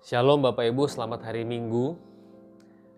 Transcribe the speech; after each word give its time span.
Shalom 0.00 0.40
Bapak 0.40 0.64
Ibu, 0.64 0.88
selamat 0.88 1.28
hari 1.28 1.44
Minggu. 1.44 1.92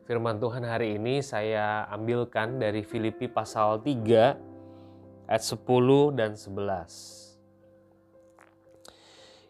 Firman 0.06 0.38
Tuhan 0.38 0.62
hari 0.62 1.02
ini 1.02 1.18
saya 1.18 1.82
ambilkan 1.90 2.62
dari 2.62 2.86
Filipi 2.86 3.26
pasal 3.26 3.82
3 3.82 5.26
ayat 5.26 5.42
10 5.42 6.14
dan 6.14 6.38
11. 6.38 7.42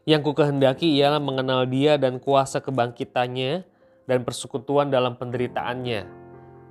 Yang 0.08 0.20
ku 0.24 0.32
kehendaki 0.32 0.96
ialah 0.96 1.20
mengenal 1.20 1.68
dia 1.68 2.00
dan 2.00 2.16
kuasa 2.24 2.64
kebangkitannya 2.64 3.68
dan 4.08 4.24
persekutuan 4.24 4.88
dalam 4.88 5.20
penderitaannya, 5.20 6.08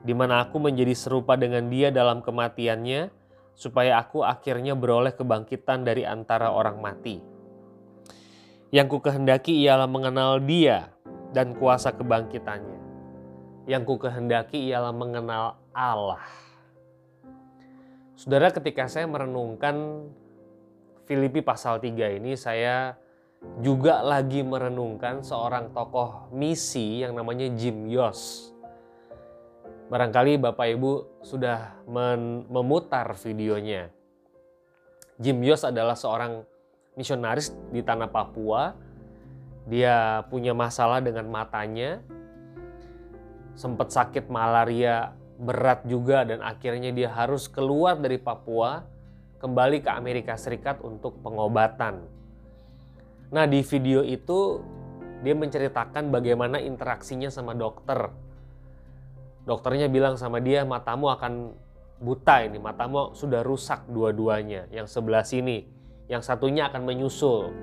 di 0.01 0.13
mana 0.17 0.49
aku 0.49 0.57
menjadi 0.57 0.97
serupa 0.97 1.37
dengan 1.37 1.69
dia 1.69 1.93
dalam 1.93 2.25
kematiannya, 2.25 3.13
supaya 3.53 4.01
aku 4.01 4.25
akhirnya 4.25 4.73
beroleh 4.73 5.13
kebangkitan 5.13 5.85
dari 5.85 6.09
antara 6.09 6.49
orang 6.49 6.81
mati. 6.81 7.30
Yang 8.71 8.87
ku 8.87 8.97
kehendaki 9.03 9.67
ialah 9.67 9.83
mengenal 9.83 10.39
dia 10.39 10.95
dan 11.35 11.51
kuasa 11.59 11.91
kebangkitannya. 11.91 12.79
Yang 13.67 13.83
ku 13.83 13.95
kehendaki 13.99 14.71
ialah 14.71 14.95
mengenal 14.95 15.59
Allah. 15.75 16.23
Saudara 18.15 18.47
ketika 18.47 18.87
saya 18.87 19.11
merenungkan 19.11 20.07
Filipi 21.03 21.43
pasal 21.43 21.83
3 21.83 22.23
ini 22.23 22.39
saya 22.39 22.95
juga 23.59 23.99
lagi 23.99 24.39
merenungkan 24.39 25.19
seorang 25.19 25.75
tokoh 25.75 26.31
misi 26.31 27.03
yang 27.03 27.11
namanya 27.11 27.51
Jim 27.51 27.91
Yos. 27.91 28.55
Barangkali 29.91 30.39
Bapak 30.39 30.67
Ibu 30.71 31.19
sudah 31.19 31.83
memutar 32.47 33.11
videonya. 33.19 33.91
Jim 35.19 35.43
Yos 35.43 35.67
adalah 35.67 35.99
seorang 35.99 36.47
misionaris 36.95 37.53
di 37.71 37.81
tanah 37.83 38.11
Papua. 38.11 38.75
Dia 39.69 40.25
punya 40.27 40.57
masalah 40.57 40.99
dengan 40.99 41.29
matanya, 41.29 42.01
sempat 43.53 43.93
sakit 43.93 44.25
malaria 44.27 45.13
berat 45.41 45.85
juga 45.85 46.25
dan 46.25 46.41
akhirnya 46.41 46.89
dia 46.93 47.09
harus 47.09 47.45
keluar 47.45 47.97
dari 47.97 48.17
Papua 48.17 48.85
kembali 49.41 49.81
ke 49.81 49.89
Amerika 49.89 50.33
Serikat 50.37 50.81
untuk 50.81 51.17
pengobatan. 51.21 52.01
Nah 53.33 53.45
di 53.49 53.61
video 53.65 54.01
itu 54.01 54.61
dia 55.21 55.37
menceritakan 55.37 56.09
bagaimana 56.09 56.57
interaksinya 56.61 57.29
sama 57.29 57.53
dokter. 57.53 58.09
Dokternya 59.45 59.89
bilang 59.89 60.17
sama 60.17 60.37
dia 60.41 60.61
matamu 60.65 61.09
akan 61.09 61.53
buta 62.01 62.45
ini, 62.45 62.57
matamu 62.57 63.13
sudah 63.13 63.45
rusak 63.45 63.85
dua-duanya, 63.89 64.69
yang 64.73 64.85
sebelah 64.89 65.25
sini 65.25 65.80
yang 66.11 66.19
satunya 66.19 66.67
akan 66.67 66.83
menyusul. 66.83 67.55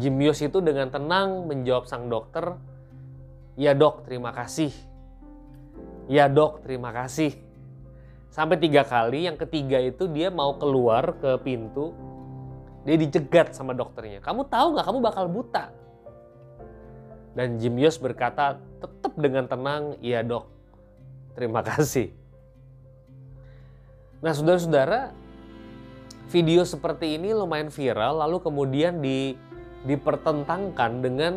Jim 0.00 0.16
Yos 0.16 0.40
itu 0.40 0.64
dengan 0.64 0.88
tenang 0.88 1.44
menjawab 1.44 1.84
sang 1.84 2.08
dokter, 2.08 2.56
"Ya 3.60 3.76
dok, 3.76 4.08
terima 4.08 4.32
kasih. 4.32 4.72
Ya 6.08 6.32
dok, 6.32 6.64
terima 6.64 6.96
kasih." 6.96 7.36
Sampai 8.32 8.56
tiga 8.56 8.88
kali, 8.88 9.28
yang 9.28 9.36
ketiga 9.36 9.76
itu 9.84 10.08
dia 10.08 10.32
mau 10.32 10.56
keluar 10.56 11.18
ke 11.20 11.36
pintu, 11.44 11.92
dia 12.88 12.96
dicegat 12.96 13.52
sama 13.52 13.76
dokternya. 13.76 14.24
Kamu 14.24 14.48
tahu 14.48 14.78
nggak 14.78 14.86
kamu 14.88 14.98
bakal 15.04 15.24
buta? 15.28 15.68
Dan 17.36 17.60
Jim 17.60 17.76
Yos 17.76 18.00
berkata 18.00 18.56
tetap 18.80 19.12
dengan 19.20 19.44
tenang, 19.44 20.00
"Iya 20.00 20.24
dok, 20.24 20.48
terima 21.36 21.60
kasih." 21.60 22.16
Nah 24.24 24.32
saudara-saudara, 24.32 25.12
video 26.30 26.62
seperti 26.62 27.18
ini 27.18 27.34
lumayan 27.34 27.74
viral 27.74 28.22
lalu 28.22 28.38
kemudian 28.38 29.02
di 29.02 29.34
dipertentangkan 29.82 31.02
dengan 31.02 31.34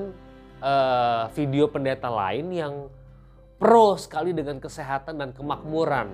uh, 0.61 1.27
video 1.33 1.65
pendeta 1.65 2.13
lain 2.13 2.47
yang 2.53 2.73
pro 3.57 3.95
sekali 3.95 4.35
dengan 4.35 4.59
kesehatan 4.59 5.17
dan 5.17 5.29
kemakmuran. 5.31 6.11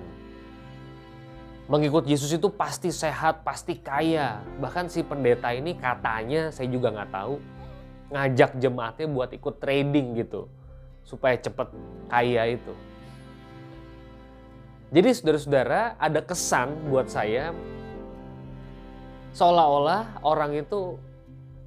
Mengikut 1.70 2.02
Yesus 2.06 2.34
itu 2.34 2.50
pasti 2.50 2.90
sehat, 2.90 3.46
pasti 3.46 3.78
kaya. 3.78 4.42
Bahkan 4.58 4.90
si 4.90 5.06
pendeta 5.06 5.54
ini 5.54 5.78
katanya, 5.78 6.50
saya 6.50 6.66
juga 6.66 6.90
nggak 6.90 7.10
tahu, 7.14 7.38
ngajak 8.10 8.50
jemaatnya 8.58 9.06
buat 9.06 9.30
ikut 9.30 9.54
trading 9.62 10.18
gitu. 10.18 10.50
Supaya 11.06 11.38
cepet 11.38 11.70
kaya 12.10 12.58
itu. 12.58 12.74
Jadi 14.90 15.08
saudara-saudara 15.14 15.94
ada 15.94 16.20
kesan 16.22 16.74
buat 16.90 17.06
saya 17.06 17.54
seolah-olah 19.34 20.22
orang 20.26 20.58
itu 20.58 20.98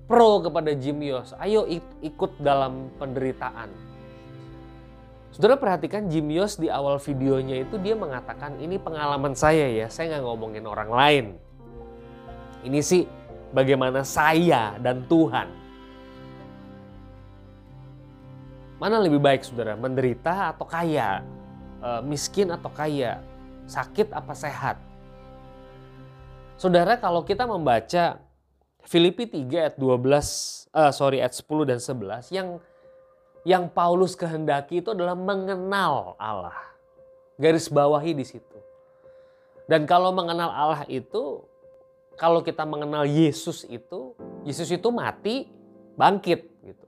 pro 0.07 0.44
kepada 0.44 0.72
Jim 0.75 1.00
Yos. 1.00 1.34
Ayo 1.40 1.66
ikut 2.03 2.38
dalam 2.40 2.91
penderitaan. 3.00 3.72
Saudara 5.34 5.57
perhatikan 5.57 6.06
Jim 6.13 6.29
Yos 6.29 6.62
di 6.62 6.69
awal 6.69 7.02
videonya 7.02 7.66
itu 7.66 7.81
dia 7.81 7.97
mengatakan 7.97 8.53
ini 8.62 8.78
pengalaman 8.78 9.34
saya 9.34 9.66
ya, 9.66 9.90
saya 9.90 10.13
nggak 10.13 10.23
ngomongin 10.29 10.66
orang 10.69 10.91
lain. 10.94 11.25
Ini 12.62 12.79
sih 12.85 13.09
bagaimana 13.50 14.06
saya 14.06 14.78
dan 14.78 15.02
Tuhan. 15.09 15.50
Mana 18.78 19.02
lebih 19.02 19.18
baik 19.18 19.41
saudara, 19.47 19.73
menderita 19.73 20.53
atau 20.53 20.69
kaya? 20.69 21.25
E, 21.81 21.90
miskin 22.06 22.53
atau 22.53 22.69
kaya? 22.69 23.18
Sakit 23.66 24.12
apa 24.13 24.38
sehat? 24.38 24.78
Saudara 26.53 27.02
kalau 27.02 27.25
kita 27.25 27.50
membaca 27.50 28.22
Filipi 28.86 29.25
3 29.25 29.74
ayat 29.74 29.75
12, 29.80 30.69
uh, 30.69 30.91
sorry 30.94 31.18
ayat 31.24 31.34
10 31.34 31.69
dan 31.69 31.80
11 31.80 32.30
yang 32.30 32.47
yang 33.44 33.64
Paulus 33.68 34.16
kehendaki 34.16 34.80
itu 34.80 34.94
adalah 34.94 35.18
mengenal 35.18 36.16
Allah. 36.16 36.56
Garis 37.36 37.68
bawahi 37.68 38.16
di 38.16 38.24
situ. 38.24 38.58
Dan 39.68 39.90
kalau 39.90 40.14
mengenal 40.16 40.52
Allah 40.52 40.84
itu, 40.88 41.44
kalau 42.16 42.46
kita 42.46 42.64
mengenal 42.64 43.03
Yesus 43.03 43.66
itu, 43.68 44.14
Yesus 44.47 44.70
itu 44.70 44.88
mati, 44.94 45.50
bangkit 45.97 46.40
gitu. 46.64 46.85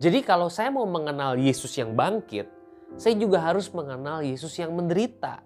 Jadi 0.00 0.18
kalau 0.24 0.48
saya 0.50 0.72
mau 0.72 0.88
mengenal 0.88 1.38
Yesus 1.38 1.70
yang 1.78 1.94
bangkit, 1.94 2.48
saya 2.96 3.14
juga 3.14 3.42
harus 3.42 3.70
mengenal 3.70 4.22
Yesus 4.22 4.54
yang 4.58 4.74
menderita 4.74 5.42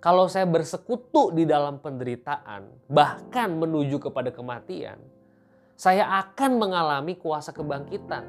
kalau 0.00 0.28
saya 0.28 0.44
bersekutu 0.44 1.32
di 1.32 1.48
dalam 1.48 1.80
penderitaan, 1.80 2.68
bahkan 2.86 3.48
menuju 3.56 3.96
kepada 3.98 4.28
kematian, 4.28 5.00
saya 5.76 6.08
akan 6.24 6.60
mengalami 6.60 7.16
kuasa 7.16 7.52
kebangkitan. 7.52 8.24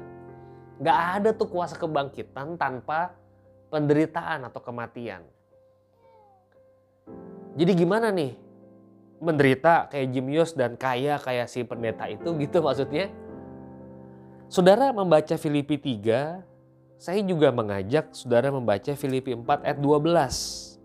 Gak 0.78 0.98
ada 1.20 1.30
tuh 1.34 1.48
kuasa 1.50 1.74
kebangkitan 1.76 2.56
tanpa 2.56 3.12
penderitaan 3.68 4.48
atau 4.48 4.60
kematian. 4.62 5.24
Jadi 7.58 7.72
gimana 7.74 8.14
nih? 8.14 8.36
Menderita 9.18 9.90
kayak 9.90 10.14
Jim 10.14 10.30
Yos 10.30 10.54
dan 10.54 10.78
kaya 10.78 11.18
kayak 11.18 11.50
si 11.50 11.66
pendeta 11.66 12.06
itu 12.06 12.30
gitu 12.38 12.62
maksudnya. 12.62 13.10
Saudara 14.46 14.94
membaca 14.94 15.34
Filipi 15.34 15.74
3, 15.74 16.40
saya 16.96 17.20
juga 17.26 17.50
mengajak 17.50 18.14
saudara 18.14 18.54
membaca 18.54 18.94
Filipi 18.94 19.34
4 19.34 19.66
ayat 19.66 19.78
12. 19.82 20.77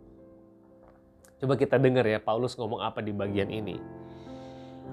Coba 1.43 1.59
kita 1.59 1.75
dengar 1.75 2.07
ya 2.07 2.23
Paulus 2.23 2.55
ngomong 2.55 2.79
apa 2.79 3.03
di 3.03 3.11
bagian 3.11 3.51
ini. 3.51 3.75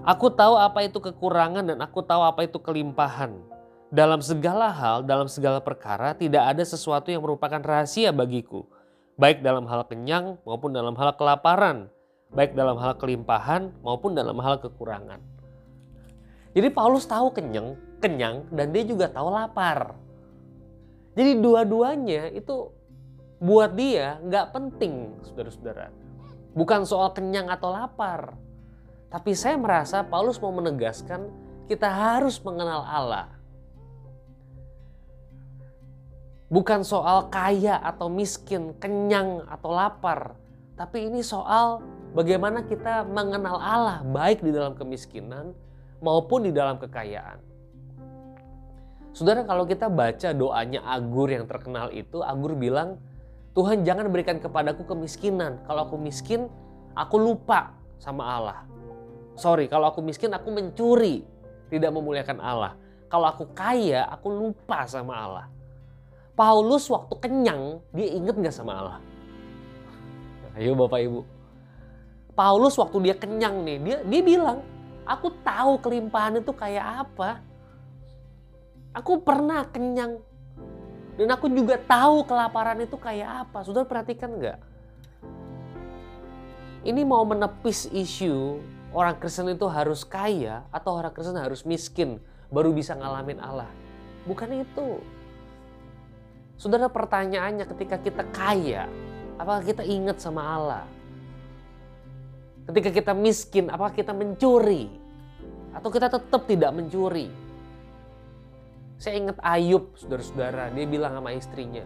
Aku 0.03 0.35
tahu 0.35 0.59
apa 0.59 0.83
itu 0.83 0.99
kekurangan 0.99 1.63
dan 1.63 1.79
aku 1.79 2.03
tahu 2.03 2.27
apa 2.27 2.43
itu 2.43 2.59
kelimpahan. 2.59 3.39
Dalam 3.87 4.19
segala 4.19 4.67
hal, 4.75 5.07
dalam 5.07 5.31
segala 5.31 5.63
perkara 5.63 6.11
tidak 6.11 6.43
ada 6.43 6.67
sesuatu 6.67 7.07
yang 7.07 7.23
merupakan 7.23 7.63
rahasia 7.63 8.11
bagiku. 8.11 8.67
Baik 9.15 9.47
dalam 9.47 9.63
hal 9.71 9.87
kenyang 9.87 10.43
maupun 10.43 10.75
dalam 10.75 10.99
hal 10.99 11.15
kelaparan. 11.15 11.87
Baik 12.35 12.59
dalam 12.59 12.75
hal 12.83 12.99
kelimpahan 12.99 13.71
maupun 13.87 14.19
dalam 14.19 14.35
hal 14.43 14.59
kekurangan. 14.59 15.23
Jadi 16.51 16.67
Paulus 16.75 17.07
tahu 17.07 17.31
kenyang, 17.31 17.79
kenyang 18.03 18.43
dan 18.51 18.75
dia 18.75 18.83
juga 18.83 19.07
tahu 19.07 19.31
lapar. 19.31 19.95
Jadi 21.15 21.39
dua-duanya 21.39 22.35
itu 22.35 22.75
buat 23.39 23.71
dia 23.79 24.19
nggak 24.19 24.51
penting 24.51 25.15
saudara-saudara 25.23 26.10
Bukan 26.53 26.83
soal 26.83 27.15
kenyang 27.15 27.47
atau 27.47 27.71
lapar. 27.71 28.35
Tapi 29.11 29.35
saya 29.35 29.59
merasa 29.59 30.07
Paulus 30.07 30.39
mau 30.39 30.55
menegaskan 30.55 31.27
kita 31.71 31.87
harus 31.87 32.43
mengenal 32.43 32.83
Allah. 32.83 33.31
Bukan 36.51 36.83
soal 36.83 37.31
kaya 37.31 37.79
atau 37.79 38.11
miskin, 38.11 38.75
kenyang 38.83 39.47
atau 39.47 39.71
lapar. 39.71 40.35
Tapi 40.75 41.07
ini 41.07 41.23
soal 41.23 41.79
bagaimana 42.11 42.67
kita 42.67 43.07
mengenal 43.07 43.63
Allah 43.63 44.03
baik 44.03 44.43
di 44.43 44.51
dalam 44.51 44.75
kemiskinan 44.75 45.55
maupun 46.03 46.43
di 46.43 46.51
dalam 46.51 46.83
kekayaan. 46.83 47.39
Saudara 49.15 49.47
kalau 49.47 49.67
kita 49.67 49.87
baca 49.87 50.31
doanya 50.35 50.83
Agur 50.87 51.31
yang 51.31 51.47
terkenal 51.47 51.91
itu, 51.95 52.23
Agur 52.23 52.55
bilang, 52.59 52.99
Tuhan 53.51 53.83
jangan 53.83 54.07
berikan 54.11 54.39
kepadaku 54.39 54.87
kemiskinan. 54.87 55.59
Kalau 55.67 55.91
aku 55.91 55.99
miskin, 55.99 56.47
aku 56.95 57.19
lupa 57.19 57.75
sama 57.99 58.23
Allah. 58.23 58.59
Sorry, 59.35 59.67
kalau 59.67 59.91
aku 59.91 60.01
miskin, 60.05 60.31
aku 60.31 60.55
mencuri. 60.55 61.27
Tidak 61.71 61.91
memuliakan 61.91 62.39
Allah. 62.43 62.75
kalau 63.11 63.27
aku 63.27 63.51
kaya, 63.51 64.07
aku 64.07 64.31
lupa 64.31 64.87
sama 64.87 65.19
Allah. 65.19 65.47
Paulus 66.39 66.87
waktu 66.87 67.11
kenyang, 67.19 67.83
dia 67.91 68.07
inget 68.07 68.39
gak 68.39 68.55
sama 68.55 68.73
Allah? 68.79 68.99
Ayo 70.55 70.79
Bapak 70.79 71.03
Ibu. 71.03 71.21
Paulus 72.39 72.79
waktu 72.79 73.11
dia 73.11 73.19
kenyang 73.19 73.67
nih, 73.67 73.77
dia 73.83 73.97
dia 74.07 74.23
bilang, 74.23 74.63
aku 75.03 75.35
tahu 75.43 75.83
kelimpahan 75.83 76.39
itu 76.39 76.55
kayak 76.55 77.03
apa. 77.03 77.43
Aku 78.95 79.21
pernah 79.27 79.67
kenyang. 79.67 80.23
Dan 81.21 81.29
aku 81.37 81.53
juga 81.53 81.77
tahu 81.77 82.25
kelaparan 82.25 82.81
itu 82.81 82.97
kayak 82.97 83.45
apa. 83.45 83.61
Sudah 83.61 83.85
perhatikan 83.85 84.41
nggak? 84.41 84.57
Ini 86.81 87.05
mau 87.05 87.21
menepis 87.29 87.93
isu 87.93 88.57
orang 88.97 89.21
Kristen 89.21 89.53
itu 89.53 89.69
harus 89.69 90.01
kaya 90.01 90.65
atau 90.73 90.97
orang 90.97 91.13
Kristen 91.13 91.37
harus 91.37 91.69
miskin 91.69 92.17
baru 92.49 92.73
bisa 92.73 92.97
ngalamin 92.97 93.37
Allah. 93.37 93.69
Bukan 94.25 94.65
itu. 94.65 95.05
Saudara 96.57 96.89
pertanyaannya 96.89 97.69
ketika 97.69 98.01
kita 98.01 98.25
kaya, 98.33 98.89
apakah 99.37 99.61
kita 99.61 99.85
ingat 99.85 100.25
sama 100.25 100.41
Allah? 100.41 100.85
Ketika 102.65 102.97
kita 102.97 103.13
miskin, 103.13 103.69
apakah 103.69 103.93
kita 103.93 104.17
mencuri? 104.17 104.89
Atau 105.77 105.93
kita 105.93 106.09
tetap 106.09 106.49
tidak 106.49 106.73
mencuri? 106.73 107.29
Saya 109.01 109.17
ingat 109.17 109.41
Ayub, 109.41 109.97
saudara-saudara, 109.97 110.69
dia 110.77 110.85
bilang 110.85 111.17
sama 111.17 111.33
istrinya, 111.33 111.81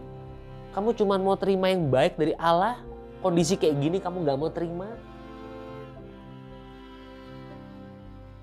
kamu 0.75 0.91
cuma 0.99 1.15
mau 1.15 1.39
terima 1.39 1.71
yang 1.71 1.87
baik 1.87 2.19
dari 2.19 2.35
Allah, 2.35 2.75
kondisi 3.23 3.55
kayak 3.55 3.79
gini 3.79 3.97
kamu 4.03 4.27
gak 4.27 4.35
mau 4.35 4.51
terima? 4.51 4.91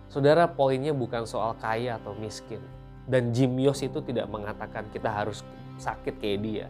Saudara, 0.08 0.48
poinnya 0.48 0.96
bukan 0.96 1.28
soal 1.28 1.52
kaya 1.60 2.00
atau 2.00 2.16
miskin. 2.16 2.64
Dan 3.04 3.36
Jim 3.36 3.52
Yos 3.60 3.84
itu 3.84 4.00
tidak 4.00 4.24
mengatakan 4.32 4.88
kita 4.88 5.12
harus 5.12 5.44
sakit 5.76 6.16
kayak 6.16 6.40
dia. 6.40 6.68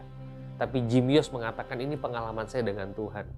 Tapi 0.59 0.83
Jim 0.91 1.07
Yos 1.07 1.31
mengatakan 1.31 1.79
ini 1.79 1.95
pengalaman 1.95 2.51
saya 2.51 2.67
dengan 2.67 2.91
Tuhan. 2.91 3.31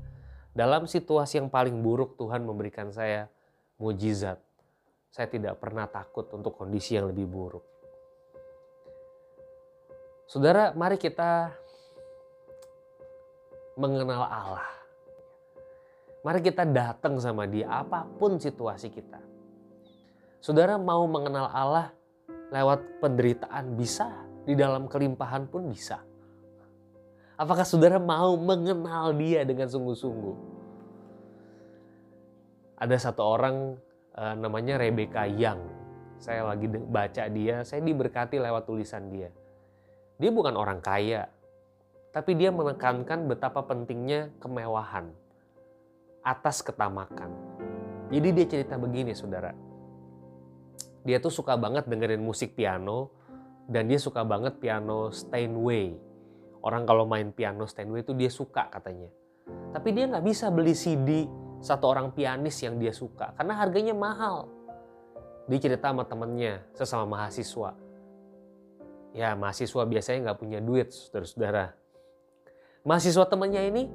Dalam 0.57 0.89
situasi 0.89 1.37
yang 1.37 1.53
paling 1.53 1.85
buruk 1.85 2.17
Tuhan 2.17 2.41
memberikan 2.41 2.89
saya 2.89 3.29
mujizat. 3.77 4.41
Saya 5.13 5.29
tidak 5.29 5.61
pernah 5.61 5.85
takut 5.85 6.25
untuk 6.33 6.57
kondisi 6.57 6.97
yang 6.97 7.13
lebih 7.13 7.29
buruk. 7.29 7.74
Saudara, 10.25 10.73
mari 10.73 10.97
kita 10.97 11.53
mengenal 13.77 14.25
Allah. 14.25 14.69
Mari 16.25 16.41
kita 16.41 16.65
datang 16.65 17.21
sama 17.21 17.45
dia 17.45 17.69
apa 17.69 18.01
pun 18.17 18.41
situasi 18.41 18.89
kita 18.89 19.35
Saudara 20.45 20.77
mau 20.77 21.09
mengenal 21.09 21.49
Allah 21.49 21.89
lewat 22.53 23.01
penderitaan 23.01 23.73
bisa, 23.73 24.13
di 24.45 24.53
dalam 24.53 24.85
kelimpahan 24.85 25.49
pun 25.49 25.73
bisa. 25.73 26.05
Apakah 27.33 27.65
saudara 27.65 27.97
mau 27.97 28.37
mengenal 28.37 29.17
dia 29.17 29.41
dengan 29.41 29.65
sungguh-sungguh? 29.65 30.37
Ada 32.77 33.09
satu 33.09 33.25
orang 33.25 33.73
uh, 34.13 34.37
namanya 34.37 34.77
Rebecca 34.77 35.25
Young. 35.25 35.65
Saya 36.21 36.45
lagi 36.45 36.69
baca 36.69 37.25
dia, 37.25 37.65
saya 37.65 37.81
diberkati 37.81 38.37
lewat 38.37 38.69
tulisan 38.69 39.09
dia. 39.09 39.33
Dia 40.15 40.31
bukan 40.31 40.55
orang 40.55 40.79
kaya, 40.79 41.27
tapi 42.15 42.39
dia 42.39 42.51
menekankan 42.51 43.27
betapa 43.27 43.63
pentingnya 43.67 44.31
kemewahan 44.39 45.11
atas 46.23 46.63
ketamakan. 46.63 47.31
Jadi 48.09 48.27
dia 48.31 48.45
cerita 48.47 48.79
begini 48.79 49.11
saudara 49.11 49.65
dia 51.05 51.21
tuh 51.21 51.29
suka 51.29 51.53
banget 51.53 51.85
dengerin 51.85 52.19
musik 52.19 52.57
piano 52.57 53.13
dan 53.69 53.85
dia 53.85 54.01
suka 54.01 54.25
banget 54.25 54.57
piano 54.57 55.13
Steinway. 55.13 55.93
Orang 56.65 56.89
kalau 56.89 57.05
main 57.05 57.29
piano 57.29 57.69
Steinway 57.69 58.01
itu 58.01 58.17
dia 58.17 58.33
suka 58.33 58.65
katanya. 58.73 59.13
Tapi 59.45 59.93
dia 59.93 60.09
nggak 60.09 60.25
bisa 60.25 60.49
beli 60.49 60.73
CD 60.73 61.29
satu 61.61 61.93
orang 61.93 62.09
pianis 62.09 62.57
yang 62.65 62.81
dia 62.81 62.89
suka 62.89 63.37
karena 63.37 63.53
harganya 63.53 63.93
mahal. 63.93 64.49
Dia 65.45 65.61
cerita 65.61 65.93
sama 65.93 66.09
temennya, 66.09 66.65
sesama 66.73 67.05
mahasiswa. 67.05 67.77
Ya 69.15 69.31
mahasiswa 69.31 69.87
biasanya 69.87 70.19
nggak 70.29 70.39
punya 70.43 70.59
duit, 70.59 70.91
saudara-saudara. 70.91 71.71
Mahasiswa 72.83 73.23
temennya 73.31 73.63
ini, 73.63 73.87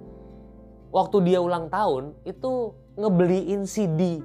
waktu 0.89 1.17
dia 1.29 1.45
ulang 1.45 1.69
tahun, 1.69 2.17
itu 2.25 2.73
ngebeliin 2.97 3.69
CD 3.69 4.25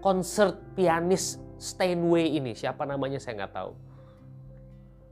konser 0.00 0.56
pianis 0.74 1.38
Steinway 1.62 2.34
ini, 2.34 2.58
siapa 2.58 2.82
namanya 2.82 3.22
saya 3.22 3.44
nggak 3.44 3.54
tahu. 3.54 3.72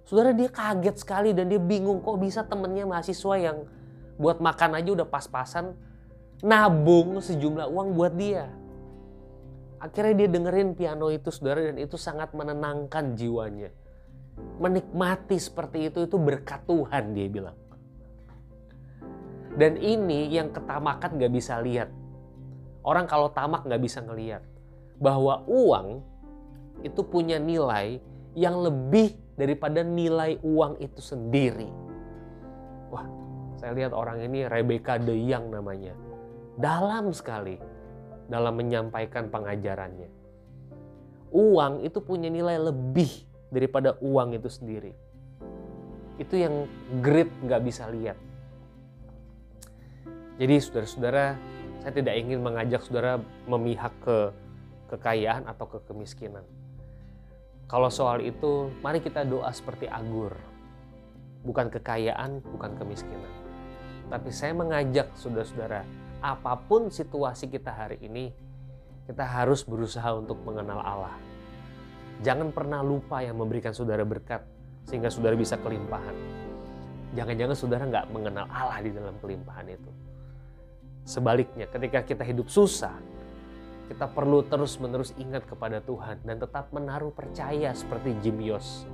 Saudara 0.03 0.35
dia 0.35 0.51
kaget 0.51 0.97
sekali 0.99 1.31
dan 1.31 1.47
dia 1.47 1.63
bingung 1.63 2.03
kok 2.03 2.19
bisa 2.19 2.43
temennya 2.43 2.83
mahasiswa 2.83 3.35
yang 3.39 3.71
buat 4.19 4.43
makan 4.43 4.83
aja 4.83 4.91
udah 4.99 5.07
pas-pasan 5.07 5.79
nabung 6.43 7.23
sejumlah 7.23 7.71
uang 7.71 7.95
buat 7.95 8.19
dia. 8.19 8.51
Akhirnya 9.79 10.27
dia 10.27 10.29
dengerin 10.35 10.75
piano 10.75 11.15
itu 11.15 11.31
saudara 11.31 11.71
dan 11.71 11.79
itu 11.79 11.95
sangat 11.95 12.35
menenangkan 12.35 13.15
jiwanya. 13.15 13.71
Menikmati 14.61 15.41
seperti 15.41 15.89
itu 15.89 16.05
itu 16.05 16.17
berkat 16.21 16.65
Tuhan 16.69 17.17
dia 17.17 17.27
bilang. 17.33 17.57
Dan 19.57 19.81
ini 19.81 20.31
yang 20.31 20.53
ketamakan 20.53 21.17
gak 21.17 21.33
bisa 21.33 21.59
lihat. 21.65 21.89
Orang 22.85 23.09
kalau 23.09 23.33
tamak 23.33 23.65
gak 23.65 23.81
bisa 23.81 24.05
ngeliat. 24.05 24.45
Bahwa 25.01 25.43
uang 25.49 26.05
itu 26.85 27.01
punya 27.05 27.41
nilai 27.41 28.01
yang 28.37 28.61
lebih 28.61 29.17
daripada 29.35 29.81
nilai 29.81 30.37
uang 30.45 30.77
itu 30.81 31.01
sendiri. 31.01 31.69
Wah, 32.93 33.09
saya 33.57 33.73
lihat 33.73 33.93
orang 33.97 34.21
ini 34.25 34.45
Rebecca 34.45 35.01
De 35.01 35.17
Young 35.17 35.49
namanya. 35.53 35.97
Dalam 36.61 37.13
sekali 37.17 37.57
dalam 38.31 38.55
menyampaikan 38.55 39.27
pengajarannya. 39.33 40.09
Uang 41.35 41.83
itu 41.83 41.99
punya 41.99 42.31
nilai 42.31 42.59
lebih 42.59 43.30
daripada 43.51 43.99
uang 43.99 44.39
itu 44.39 44.49
sendiri. 44.49 44.95
Itu 46.17 46.39
yang 46.39 46.71
great 47.03 47.29
nggak 47.43 47.63
bisa 47.67 47.91
lihat. 47.91 48.17
Jadi 50.41 50.55
saudara-saudara, 50.57 51.37
saya 51.85 51.93
tidak 51.93 52.15
ingin 52.17 52.41
mengajak 52.41 52.81
saudara 52.81 53.21
memihak 53.45 53.93
ke 54.01 54.33
kekayaan 54.89 55.45
atau 55.45 55.69
ke 55.69 55.79
kemiskinan. 55.85 56.47
Kalau 57.71 57.87
soal 57.93 58.25
itu, 58.25 58.73
mari 58.83 58.99
kita 58.99 59.23
doa 59.23 59.53
seperti 59.55 59.87
Agur. 59.87 60.35
Bukan 61.47 61.71
kekayaan, 61.71 62.43
bukan 62.43 62.75
kemiskinan. 62.75 63.31
Tapi 64.11 64.35
saya 64.35 64.51
mengajak 64.57 65.15
saudara-saudara, 65.15 65.87
apa 66.19 66.53
pun 66.59 66.91
situasi 66.91 67.47
kita 67.47 67.71
hari 67.71 68.03
ini, 68.03 68.35
kita 69.07 69.23
harus 69.23 69.63
berusaha 69.63 70.11
untuk 70.19 70.43
mengenal 70.43 70.83
Allah. 70.83 71.30
Jangan 72.21 72.53
pernah 72.53 72.85
lupa 72.85 73.25
yang 73.25 73.41
memberikan 73.41 73.73
saudara 73.73 74.05
berkat, 74.05 74.45
sehingga 74.85 75.09
saudara 75.09 75.33
bisa 75.33 75.57
kelimpahan. 75.57 76.13
Jangan-jangan 77.17 77.57
saudara 77.57 77.89
nggak 77.89 78.07
mengenal 78.13 78.45
Allah 78.53 78.81
di 78.85 78.93
dalam 78.93 79.17
kelimpahan 79.25 79.73
itu. 79.73 79.91
Sebaliknya, 81.09 81.65
ketika 81.65 82.05
kita 82.05 82.23
hidup 82.29 82.53
susah, 82.53 82.93
kita 83.89 84.05
perlu 84.07 84.45
terus-menerus 84.45 85.17
ingat 85.17 85.49
kepada 85.49 85.81
Tuhan 85.81 86.21
dan 86.23 86.37
tetap 86.39 86.69
menaruh 86.71 87.11
percaya 87.11 87.73
seperti 87.73 88.15
Jim 88.21 88.37
Yos. 88.39 88.85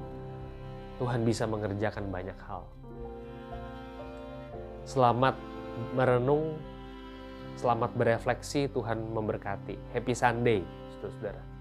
Tuhan 1.03 1.27
bisa 1.27 1.45
mengerjakan 1.51 2.09
banyak 2.09 2.39
hal. 2.47 2.65
Selamat 4.87 5.35
merenung, 5.93 6.57
selamat 7.59 7.91
berefleksi, 7.93 8.71
Tuhan 8.71 9.03
memberkati. 9.13 9.77
Happy 9.93 10.15
Sunday, 10.15 10.63
saudara-saudara. 10.97 11.56